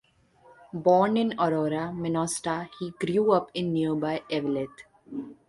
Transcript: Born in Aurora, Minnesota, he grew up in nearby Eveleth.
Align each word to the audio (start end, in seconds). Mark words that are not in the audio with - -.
Born 0.73 1.15
in 1.15 1.35
Aurora, 1.37 1.93
Minnesota, 1.93 2.67
he 2.79 2.89
grew 2.89 3.33
up 3.33 3.51
in 3.53 3.71
nearby 3.71 4.23
Eveleth. 4.31 4.85